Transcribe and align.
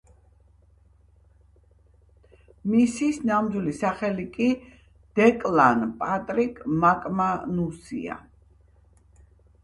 მისის 2.71 3.19
ნამდვილი 3.31 3.73
სახელი 3.79 4.25
კი 4.37 4.47
დეკლან 5.19 5.83
პატრიკ 5.99 6.57
მაკმანუსია. 6.85 8.17